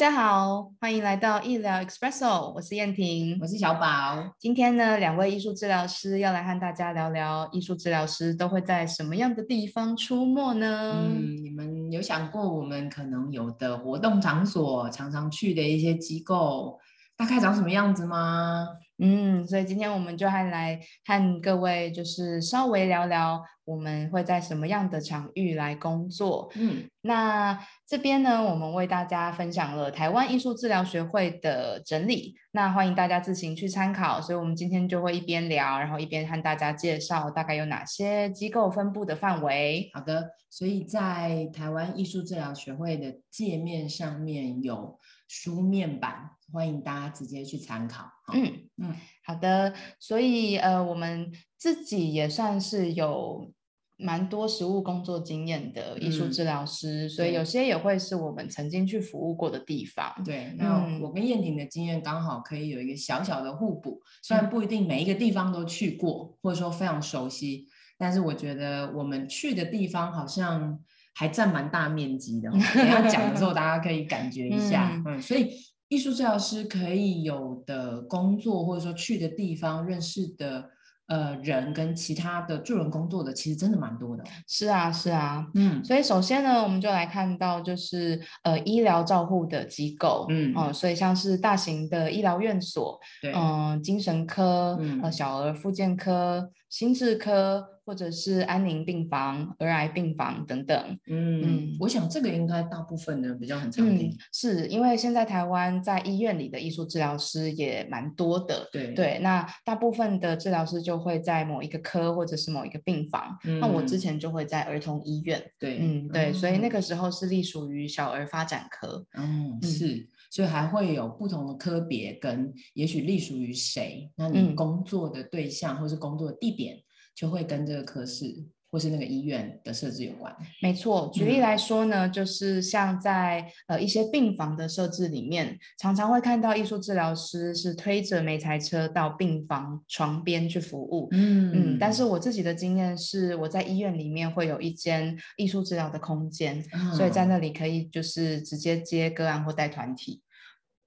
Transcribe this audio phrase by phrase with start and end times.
[0.00, 4.34] 大家好，欢迎来到医疗 Expresso，我是燕婷，我是小宝。
[4.38, 10.94] 今天呢，两位艺术治疗师要来和大家聊聊，艺术治疗师都会在什么样的地方出没呢？
[11.06, 16.78] 嗯，你们有想过我们可能有的活动场所，常常去的一些机构，
[17.20, 18.66] 大概长什么样子吗？
[18.96, 26.50] 嗯，所以今天我们就还来和各位就是稍微聊聊，我们会在什么样的场域来工作。
[26.54, 34.18] 嗯，那这边呢，我们为大家分享了台湾艺术治疗学会的整理，那欢迎大家自行去参考。
[34.18, 39.90] 所以，我们今天就会一边聊，然后一边和大家介绍大概有哪些机构分布的范围。
[39.92, 44.98] 好的，所以在台湾艺术治疗学会的界面上面有
[45.28, 46.30] 书面版。
[46.52, 48.10] 欢迎大家直接去参考。
[48.32, 49.74] 嗯嗯，好的。
[49.98, 53.52] 所以呃，我们自己也算是有
[53.96, 60.10] 蛮多实务工作经验的艺术治疗师，所以有些也会是我们曾经去服务过的地方。
[60.24, 64.00] 对，那我跟燕婷的经验刚好可以有一个小小的互补。
[64.22, 67.66] 虽然不一定每一个地方都去过，或者说非常熟悉，
[67.98, 70.80] 但是我觉得我们去的地方好像
[71.14, 72.48] 还占蛮大面积的。
[72.52, 75.02] 等下讲的时候，大家可以感觉一下。
[75.04, 75.50] 嗯，所以。
[75.90, 80.70] 艺术治疗师可以有的工作，或者说去的地方、认识的
[81.08, 84.22] 呃人跟其他的助人工作的，其实真的蛮多的。
[84.46, 85.84] 是啊，是啊，嗯。
[85.84, 96.52] 所以首先呢，我们就来看到就是呃医疗照护的机构，嗯，哦，所以像是大型的医疗院所，对，嗯，精神科，呃，小儿复健科。
[96.70, 100.98] 心智科或者是安宁病房、儿癌病房等等。
[101.08, 104.16] 嗯，我想这个应该大部分的比较很常听。
[104.32, 108.68] 是因为现在台湾在医院里的艺术治疗师也蛮多的。
[108.70, 113.36] 对对，那大部分的治疗师就会在某一个科或者是某一个病房。
[113.60, 115.42] 那我之前就会在儿童医院。
[115.58, 119.04] 对，嗯对，所以那个时候是隶属于小儿发展科。
[119.18, 126.50] 嗯，是，所以还会有不同的科别跟也许隶属于谁，那你工作的对象或是工作的地。
[126.52, 126.82] 点
[127.14, 130.34] 就会跟这个科室或是那个医院的设置有关。
[130.62, 141.08] 没错，举例来说呢，就是像在呃一些病房的设置里面，常常会看到艺术治疗师是推着煤材车到病房床边去服务。
[141.12, 146.62] 嗯嗯，但是我自己的经验是，我在医院里面会有一间艺术治疗的空间，
[146.96, 150.20] 所以在那里可以就是直接接个案或带团体。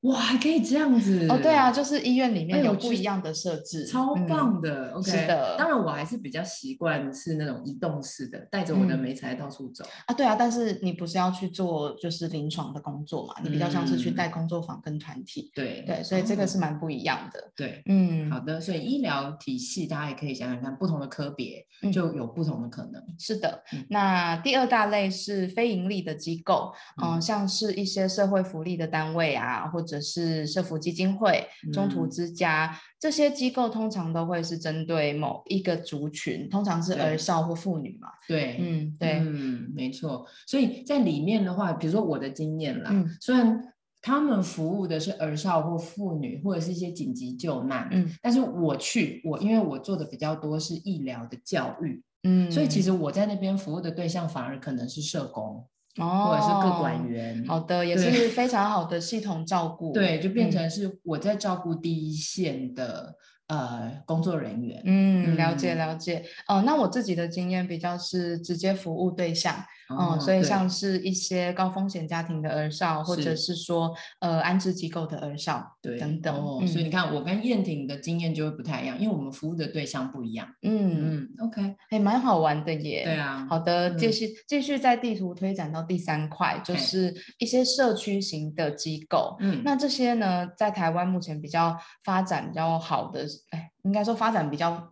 [0.03, 1.39] 哇，还可以这样子哦！
[1.41, 4.91] 对啊，就是医院里面有不一样的设置，超棒的。
[4.91, 5.55] OK，是的。
[5.57, 10.13] 当然，我还是比较习惯是那种移动式的，带着我的美材到处走啊。
[10.13, 13.35] 对啊，但是你不是要去做就是临床的工作嘛？
[13.41, 15.49] 你比较像是去带工作坊跟团体。
[15.55, 17.51] 对对，所以这个是蛮不一样的。
[17.55, 18.59] 对，嗯，好的。
[18.59, 23.01] 所以医疗体系大家也可以想想看，不同的科别就有不同的可能。
[23.17, 23.63] 是的。
[23.89, 29.92] 那第二大类是非盈利的机构，嗯，像是一些社会福利的单位啊，或者。
[29.93, 38.07] 者是社福基金会、中途之家这些机构，通常都会是针对某一个族群，通常是儿少或妇女嘛。
[38.27, 40.25] 对，嗯，对，嗯，没错。
[40.47, 55.67] 所以在里面的话，比如说我的经验啦，虽然他们服务的是儿少或妇女，或者是一些紧急救难，嗯，但是我去，我因为我做的比较多是医疗的教育，嗯，所以其实我在那边服务的对象反而可能是社工。
[55.97, 59.91] 哦，或者是各管员，好的，也是非常好的系统照顾。
[59.93, 63.15] 对，就变成是我在照顾第一线的。
[63.47, 66.23] 呃，工作人员，嗯，了解了解。
[66.47, 69.53] 哦，那我自己的经验比较是直接服务对象，
[69.99, 76.35] 嗯，所以像是一些高风险家庭的儿少，或者是说呃安置机构的儿少，对，等等。
[76.35, 80.47] 哦，所以你看，我跟燕婷的经验就会不太一样，因为我们服务的对象不一样。
[80.61, 83.03] 嗯嗯，OK，还蛮好玩的耶。
[83.03, 83.45] 对啊。
[83.49, 89.35] 好的，继续继续在地图推展到第三块，就是一些社区型的机构。
[89.39, 93.25] 嗯，那这些呢，在台湾目前比较发展比较好的。
[93.51, 94.91] 哎，应该说发展比较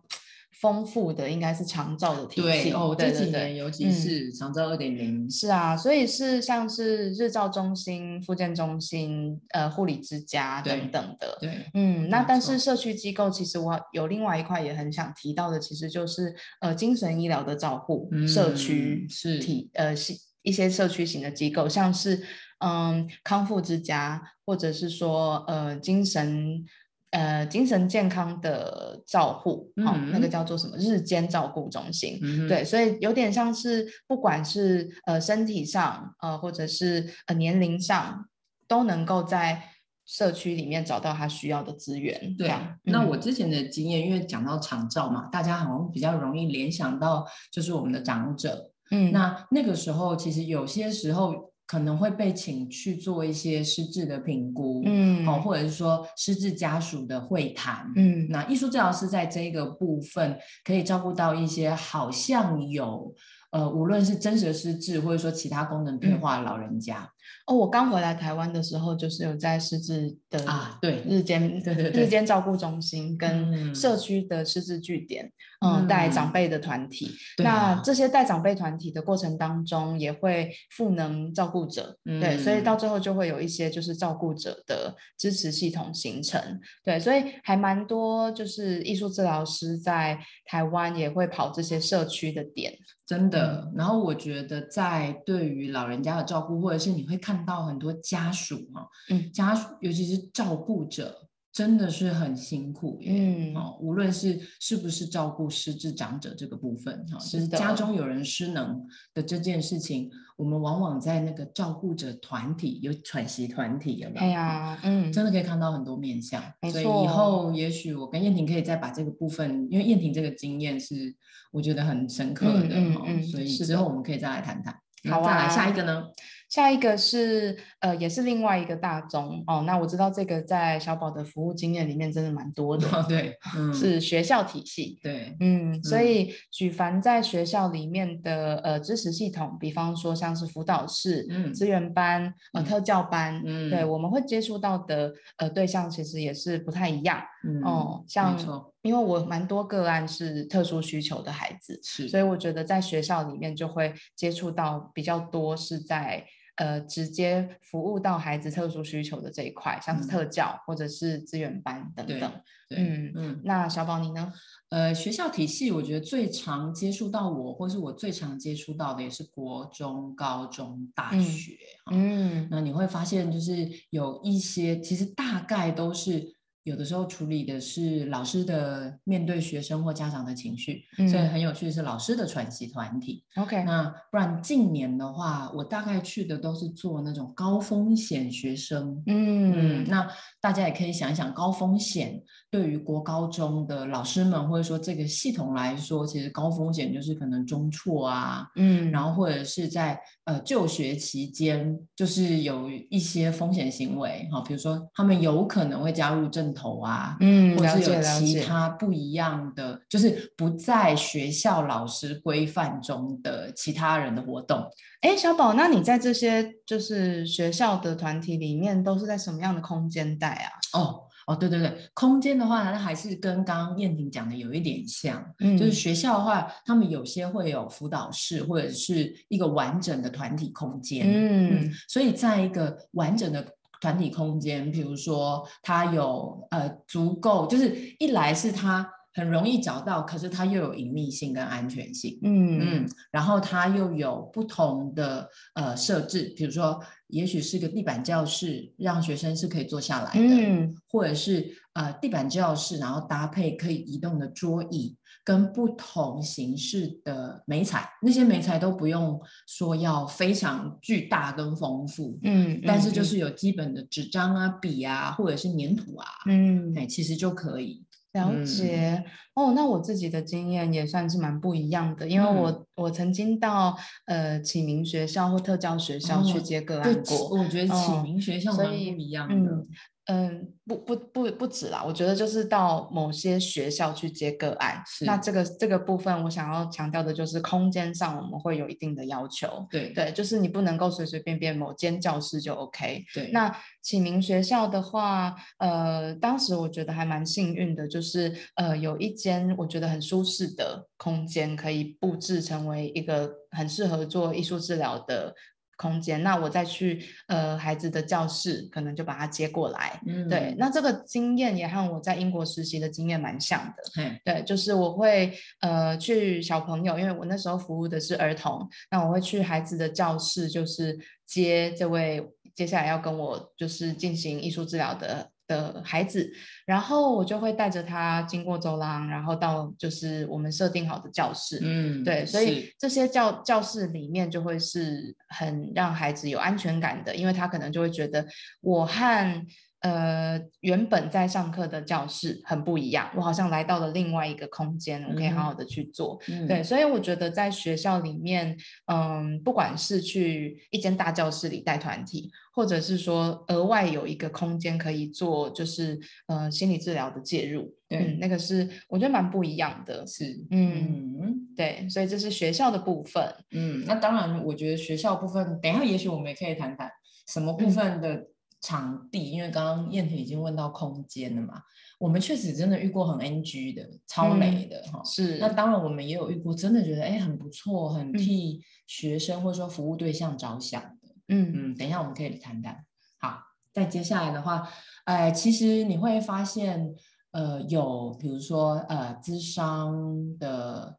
[0.62, 2.42] 丰富的应该是长照的体系。
[2.42, 5.28] 对哦，这几年尤其是长照二点零。
[5.28, 11.36] 是啊，所以是像是日照中心、复健中心、呃护理之家等等的。
[11.40, 22.22] 对，嗯，那但是社区机构其实我有另外一块也很想提到的，其实就是呃精神医疗的照护社区是体呃是一些社区型的机构，像是
[22.60, 26.64] 嗯康复之家，或者是说呃精神。
[27.12, 32.18] 呃，精神健康的照护，好，那个叫做什么日间照顾中心，
[32.48, 38.26] 对，所以有点像是不管是呃身体上，呃或者是呃年龄上，
[38.66, 39.62] 都能够在
[40.06, 42.34] 社区里面找到他需要的资源。
[42.38, 42.50] 对，
[42.84, 51.51] 那我之前的经验，因为讲到长照嘛，大家好像比较容易联想到就是我们的长者，嗯，那那个时候其实有些时候。
[51.72, 63.14] 可能会被请去做一些失智的评估，嗯，哦，或者是说失智家属的会谈，嗯，那艺术治疗师在这个部分可以照顾到一些好像有。
[63.52, 67.06] 呃，无论是真实的失智，或者说其他功能退化的老人家，
[67.46, 75.30] 哦，我刚回来台湾的时候，就是有在失智的啊，对，日间对对对日间照顾中心跟社区的失智据点，
[75.64, 77.10] 嗯，带长辈的团体。
[77.38, 86.40] 那这些带长辈团体的过程当中，也会赋能照顾者，对，所以到最后就会有一些就是照顾者的支持系统形成，
[86.84, 92.72] 对，所以还蛮多就是艺术治疗师在台湾也会跑这些社区的点。
[93.04, 101.28] 真的，然后我觉得在对于老人家的照顾，或者是你会看到很多家属哈，嗯，家属尤其是照顾者。
[101.54, 108.82] 真的是很辛苦，嗯，哦，无论是是不是照顾失智长者这个部分，哈，就是家中有人失能
[109.12, 114.20] 的这件事情，我们往往在那个照顾者团体有喘息团体，有没有？
[114.20, 121.14] 对呀，嗯，真的可以看到很多面相，所以以后也许我跟燕婷可以再把这个部分，因为燕婷这个经验是
[121.50, 124.74] 我觉得很深刻的，嗯所以之后我们可以再来谈谈。
[125.10, 126.04] 好啊，再来下一个呢？
[126.52, 129.64] 下一个是呃，也是另外一个大宗哦。
[129.66, 133.34] 那我知道这个在小宝的服务经验里面真的蛮多的，对，
[133.72, 147.18] 是学校体系，对，嗯，所以举凡在学校里面的呃支持系统，比方说像是辅导室、嗯，资源班、呃特教班，嗯，对，我们会接触到的呃对象其实也是不太一样，
[147.48, 148.36] 嗯，哦，像
[148.82, 156.22] 因为我蛮多个案是特殊需求的孩子，是，所以我觉得在学校里面就会接触到比较多是在。
[156.62, 162.32] 呃，直接服务到孩子特殊需求的这一块，像是特教或者是资源班等等。
[162.70, 164.32] 嗯嗯，那小宝你呢？
[164.68, 171.56] 呃，学校体系，我觉得最常接触到我，或是我最常接触到的，也是国中、高中、大学。
[171.90, 176.36] 嗯，那你会发现，就是有一些，其实大概都是。
[176.64, 183.24] 有的时候处理的是老师的面对学生或家长的情绪，所以很有趣的是老师的喘息团体。
[183.36, 189.02] OK，那不然近年的话，我大概去的都是做那种高风险学生。
[189.06, 190.08] 嗯，那
[190.40, 206.62] 大家也可以想一想，高风险对于国高中的老师们，或者说这个系统来说，其实高风险就是可能中辍啊，嗯，然后或者是在呃就学期间，就是有一些风险行为，哈，比如说他们有可能会加入正。
[206.62, 214.64] 头啊，嗯，或者是有其他不一样的，就是不在学校老师规范中的其他人的活动。
[215.00, 220.78] 哎，小宝，那你在这些就是学校的团体里面，都是在什么样的空间带啊？
[220.78, 233.44] 哦哦，对对对，空间的话，那还是跟刚刚燕婷讲的有一点像，嗯，就是学校的话，他们有些会有辅导室，或者是一个完整的团体空间，嗯，所以在一个完整的。
[233.82, 242.60] 团体空间，比如说它有呃足够，就是一来是它很容易找到，可是它又有隐秘性跟安全性，嗯。
[242.60, 254.96] 嗯，然后它又有不同的呃设置，比如说也许是个地板教室，让学生是可以坐下来的，嗯，或者是呃地板教室，然后搭配可以移动的桌椅。
[255.24, 269.04] 跟不同形式的美彩，那些美彩都不用说要非常巨大跟丰富，嗯，但是就是有基本的纸张啊、笔啊，或者是粘土啊，嗯，哎，其实就可以了解。
[269.34, 279.66] 哦，那我自己的经验也算是蛮不一样的，因为我我曾经到呃启明学校或特教学校去接个案过，我觉得启明学校蛮不一样的。
[280.06, 293.04] 嗯，不不不不止啦，我觉得就是到某些学校去接个案，那这个这个部分我想要强调的就是空间上我们会有一定的要求，对对，就是你不能够随随便便某间教室就 OK。
[293.14, 305.32] 对，那启明学校的话，呃，当时我觉得还蛮幸运的，就是呃有一间我觉得很舒适的空间，可以布置成为一个很适合做艺术治疗的。
[305.76, 310.00] 空间，那我再去呃孩子的教室，可能就把他接过来。
[310.06, 314.02] 嗯，对，那这个经验也和我在英国实习的经验蛮像的。
[314.02, 322.24] 嗯，对，就是我会呃去小朋友，因为我那时候服务的是儿童，那我会去孩子的教室，就是接这位
[322.54, 325.30] 接下来要跟我就是进行艺术治疗的。
[325.52, 326.32] 的孩子，
[326.64, 331.58] 然后我就会带着他经过走廊，然后到就是我们设定好的教室。
[331.62, 338.26] 嗯，对，所以这些教教室里面就会是很让孩子有安全感的，因为他可能就会觉得
[338.60, 339.46] 我和
[339.82, 346.20] 呃，原本在上课的教室很不一样，我好像来到了另外一个空间，我可以好好的去做。
[346.46, 355.98] 对，所以我觉得在学校里面，嗯，不管是去一间大教室里带团体，或者是说额外有一个空间可以做，就是
[356.28, 360.06] 呃心理治疗的介入，对，那个是我觉得蛮不一样的。
[360.06, 363.34] 是，嗯，对，所以这是学校的部分。
[363.50, 366.88] 嗯，那当然，我觉得学校部分，等一下也许我们也可以谈谈
[367.26, 368.28] 什么部分的。
[368.62, 371.60] 场地，因为刚刚燕婷已经问到空间了嘛，
[371.98, 375.02] 我们确实真的遇过很 NG 的、超雷的哈。
[375.04, 381.08] 是，那当然我们也有遇过，真的觉得哎很不错，很替学生或者说服务对象着想的。
[381.28, 382.84] 嗯嗯，等一下我们可以谈谈。
[383.18, 383.40] 好，
[383.72, 384.68] 再接下来的话，
[385.04, 386.94] 哎，其实你会发现，
[387.32, 390.96] 呃，有比如说呃，咨商的，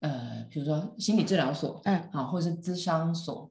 [0.00, 3.50] 呃，比如说心理治疗所，嗯，好，或者是咨商所。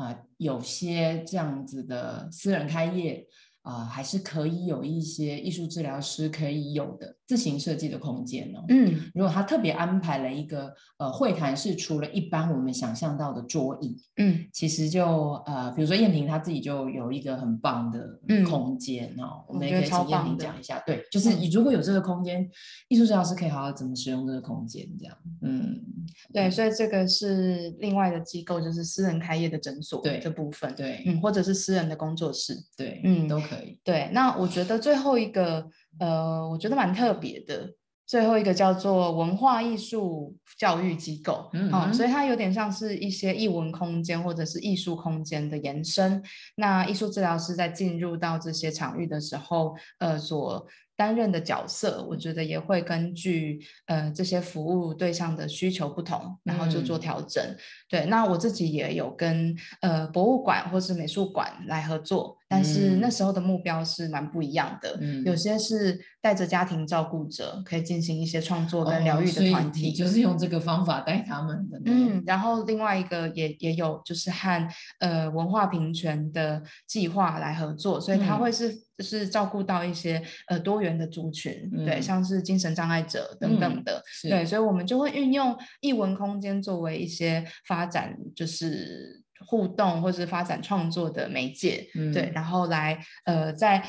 [0.00, 3.26] 啊，有些这样子的私人开业。
[3.62, 8.64] 啊，还是可以有一些艺术治疗师可以有的自行设计的空间哦。
[8.70, 20.82] 嗯，如果他特别安排了一个呃会谈室，除了一般我们想象到的桌椅，嗯，其实就呃，比如说燕婷她自己就有一个很棒的空间哦，我们也可以请燕婷讲一下。
[20.84, 22.50] 对，就是你如果有这个空间，
[22.88, 25.16] 艺术治疗师可以好好怎么使用这个空间，这样。
[25.42, 25.80] 嗯，
[26.32, 33.78] 对，所以这个是另外的机构，就是私人开业的诊所对这部分，对，嗯，或者是私人的工作室，对，嗯，都可以。
[33.84, 35.64] 对，那我觉得最后一个，
[36.00, 37.72] 呃，我觉得蛮特别的。
[38.04, 46.20] 最后一个叫做文化艺术教育机构，嗯，所以它有点像是一些艺文空间或者是艺术空间的延伸。
[46.56, 50.66] 那艺术治疗师在进入到这些场域的时候，呃，所
[51.00, 57.42] 担任的角色，我觉得也会根据呃这些服务对象的需求不同，然后就做调整。
[57.88, 64.98] 对，那我自己也有跟呃博物馆或是美术馆来合作，但是那时候的目标是蛮不一样的。
[65.00, 71.80] 嗯，有些是带着家庭照顾者，可以进行一些创作跟疗愈的团体，就是用这个方法带他们的。
[71.86, 78.82] 嗯，然后另外一个也也有就是和呃文化平权的计划来合作，所以它会是。
[79.00, 84.60] 就是照顾到一些呃多元的族群，对，像是精神障碍者等等的，对，所以。
[84.60, 93.82] 我们就会运用艺文空间作为一些发展就是互动或是发展创作的媒介，对，然后来呃在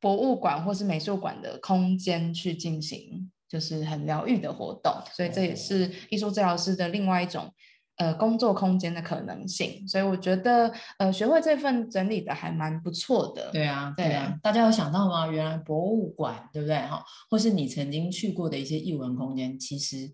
[0.00, 7.48] 博物馆或是美术馆的空间去进行就是很疗愈的活动，所以这也是艺术治疗师的另外一种。
[7.96, 13.50] 呃，工作空间的可能性，所以我觉得，呃，学会这份整理的还蛮不错的。
[13.50, 15.26] 对啊，对啊，大家有想到吗？
[15.28, 16.76] 原来博物馆，对不对？
[16.76, 20.12] 哈，或是你曾经去过的一些艺文空间，其实，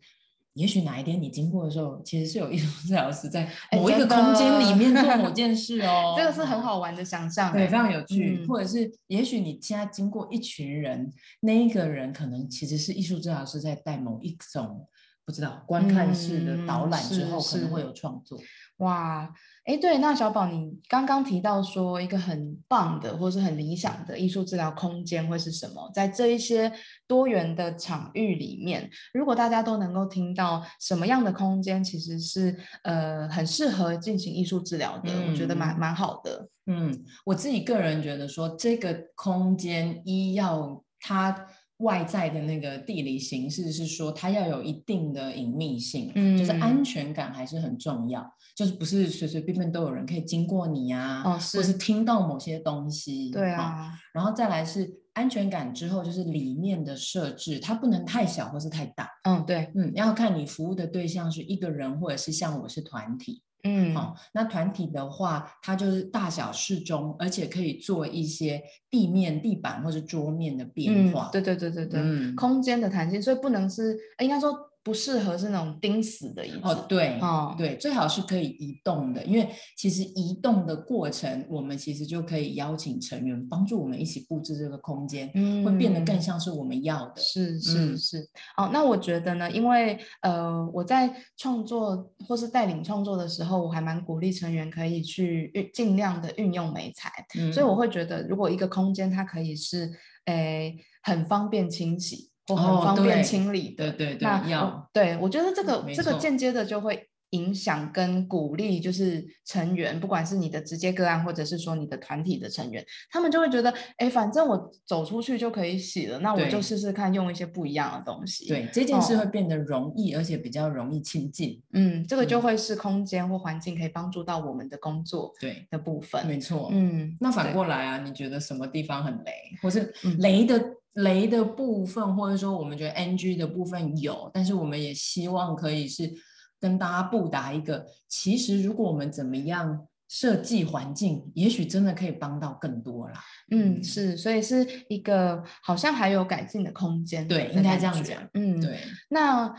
[0.55, 6.15] 也许哪一天你经过的时候，其实是有艺术治疗师在某一个空间里面做某件事哦。
[6.17, 8.47] 这个是很好玩的想象，对，非常有趣。
[8.47, 14.87] 或者是，也许你现在经过一群人，那一个人可能其实是艺术治疗师在带某一种。
[15.25, 18.41] 不知道观看式的导览之后可能会有创作
[18.79, 19.33] 哇，
[19.65, 25.89] 哎，对，那小宝，你刚刚提到说一个很棒的或是很理想的艺术治疗空间会是什么？
[25.95, 26.73] 在这一些
[27.07, 36.49] 多元的场域里面，如果大家都能够听到什么样的空间其实是呃很适合进行艺术治疗的，我觉得蛮蛮好的。
[36.67, 41.47] 嗯，我自己个人觉得说这个空间一要它。
[41.83, 48.25] 外在的那个地理形式是说，它要有一定的隐秘性，嗯，就是安全感还是很重要，
[48.57, 63.43] 就是不是随随便便都有人可以经过你啊，哦，是或是听到某些东西，对啊，然后再来是安全感之后，就是里面的设置，它不能太小或是太大，嗯，对，嗯，要看你服务的对象是一个人或者是像我是团体。
[63.65, 71.29] 嗯，好，那团体的话，它就是大小适中，而且可以做一些地面、地板或者桌面的变化。
[71.33, 74.72] 对对对对对，空间的弹性，所以不能是，应该说。
[74.85, 87.23] 不适合是那种钉死的椅子哦，对，哦，对，最好是可以移动的，因为其实移动的过程，我们其实就可以邀请成员帮助我们一起布置这个空间，嗯，会变得更像是我们要的。
[87.23, 97.09] 是是是，哦，那我觉得呢，因为呃，我在创作或是带领创作的时候，我还蛮鼓励成员可以去运尽量的运用美材，
[97.53, 99.89] 所以我会觉得，如果一个空间它可以是
[100.25, 102.32] 诶很方便清洗。
[102.49, 118.47] 很方便清理的，对对对，那要对我觉得这个这个间接的就会影响跟鼓励，就是成员，不管是你的直接个案，或者是说你的团体的成员，他们就会觉得，哎，反正我走出去就可以洗了，那我就试试看用一些不一样的东西。
[118.49, 121.59] 对，这件事会变得容易，而且比较容易亲近。
[121.73, 126.27] 嗯，这个就会是空间或环境可以帮助到我们的工作对的部分。
[126.27, 126.69] 没错。
[126.71, 129.33] 嗯，那反过来啊，你觉得什么地方很雷，
[129.63, 130.63] 或是雷的？
[130.95, 136.13] 雷的部分，或者说我们觉得 NG 的部分有，但是我们也希望可以是
[136.61, 143.21] 跟大家布达一个，其实如果我们怎么样设计环境，也许真的可以帮到更多啦。
[143.51, 147.27] 嗯，是，所以是一个好像还有改进的空间。
[147.27, 148.23] 对，应该这样讲。
[148.35, 148.79] 嗯，对。
[149.09, 149.55] 那。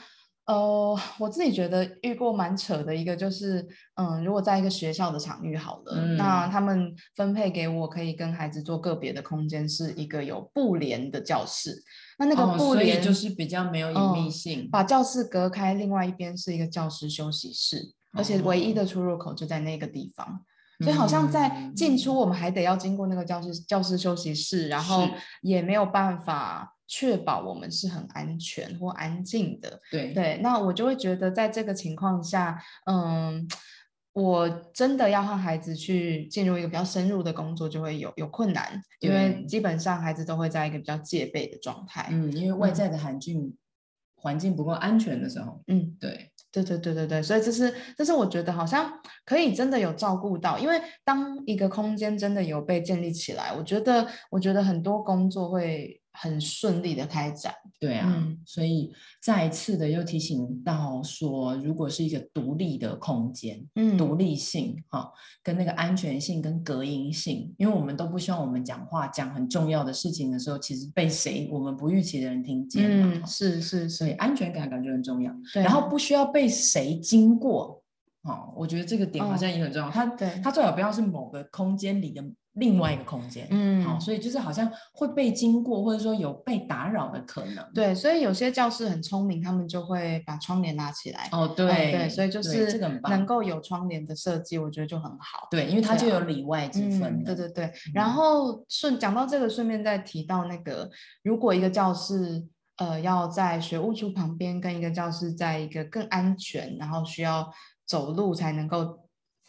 [0.46, 11.82] 呃，我自己觉得遇过蛮扯的一个，就是，嗯，如果在一个学校的场域好了，那他们分配给我可以跟孩子做个别的空间，是一个有布帘的教室。
[12.18, 20.42] 那那个布帘就是比较没有隐秘性，把教室隔开，另外一边是一个教师休息室，而且唯一的出入口就在那个地方，
[20.82, 25.08] 所以好像在进出我们还得要经过那个教室教师休息室，然后
[25.42, 26.76] 也没有办法。
[26.96, 30.14] 确保我们是很安全或安静的，对。
[30.14, 33.48] 对，那我就会觉得在这个情况下，嗯，
[34.14, 42.54] 我真的要和孩子去进入一个比较深入的工作，就会有有困难，因为基本上孩子都会在一个比较戒备的状态，嗯，因为。
[42.54, 43.58] 外在的环境
[44.16, 46.30] 环境不够安全的时候，嗯，对。
[46.52, 48.94] 对对对对对，所以这是这是我觉得好像
[49.26, 56.00] 可以真的有照顾到，因为当一个空间真的有被建立起来，我觉得我觉得很多工作会。
[56.14, 77.83] 很顺利的开展，对啊，所以再一次的又提醒到说，如果是一个独立的空间，嗯，独立性哈，跟那个安全性跟隔音性，因为我们都不希望我们讲话讲很重要的事情的时候，其实被谁我们不预期的人听见嗯，是是，所以安全感感觉很重要，然后不需要被谁经过，
[78.24, 80.06] 哦，我觉得这个点好像也很重要，它
[80.44, 82.24] 它最好不要是某个空间里的。
[82.58, 87.66] 另外一个空间，嗯，好，所以就是好像会被经过，或者说有被打扰的可能。
[87.74, 91.28] 对，所以有些教室很聪明，他们就会把窗帘拉起来。
[91.32, 95.48] 哦，对，对，所以就是这个能够有窗帘的设计，我觉得就很好。
[95.50, 97.24] 对，因为它就有里外之分。
[97.24, 97.74] 对对对。
[97.92, 100.88] 然后顺讲到这个，顺便再提到那个，
[101.24, 102.46] 如果一个教室
[102.78, 107.52] 呃要在学务处旁边，跟一个教室在一个更安全，然后需要
[107.94, 109.04] 走路才能够。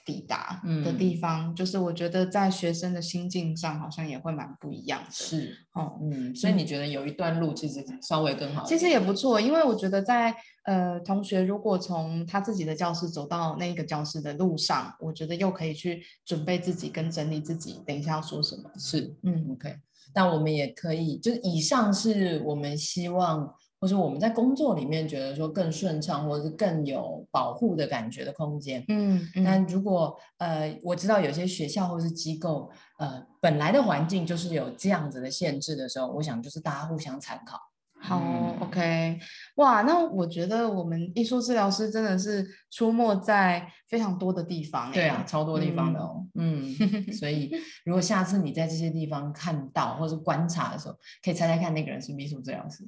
[0.07, 5.11] 抵达的地方，就是我觉得在学生的心境上，好像也会蛮不一样的。
[5.11, 8.63] 是，哦，嗯，所以你觉得有一段路其实稍微更好？
[8.67, 18.71] 其实也不错，因为我觉得在呃，同学如果从他自己的教室走到那个教室的路上，我觉得又可以去准备自己跟整理自己，等一下要说什么。
[18.79, 19.75] 是，嗯，OK。
[20.13, 23.55] 但我们也可以，就是以上是我们希望。
[23.85, 37.59] 或者我们在工作里面觉得说更顺畅，或者是更有保护的感觉的空间，嗯，但如果呃我知道有些学校或是机构，呃本来的环境就是有这样子的限制的时候，我想就是大家互相参考。
[38.07, 38.21] 好
[38.61, 39.19] ，OK，
[39.55, 46.71] 哇，那我觉得我们艺术治疗师真的是出没在非常多的地方，对啊，超多地方的哦，嗯，
[47.15, 47.51] 所以
[47.87, 52.85] 如果下次你在这些地方看到或者观察的时候，可以猜猜看那个人是艺术治疗师，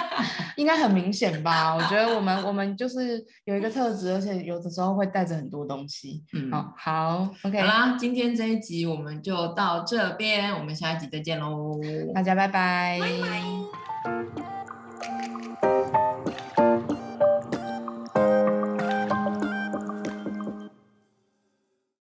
[0.56, 1.74] 应该很明显吧？
[1.76, 11.78] 我觉得我们 我们就是有一个特质，而且有的时候会带着很多东西，嗯，好，OK，好啦，今天这一集我们就到这边，我们下一集再见喽，
[12.14, 14.43] 大家拜拜，拜拜。